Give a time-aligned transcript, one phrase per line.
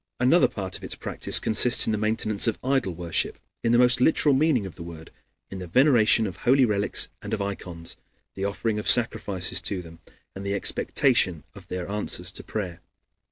[0.19, 4.01] Another part of its practice consists in the maintenance of idol worship in the most
[4.01, 5.11] literal meaning of the word;
[5.51, 7.97] in the veneration of holy relics, and of ikons,
[8.33, 9.99] the offering of sacrifices to them,
[10.35, 12.79] and the expectation of their answers to prayer.